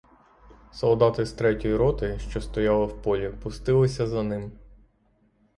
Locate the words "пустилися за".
3.43-4.23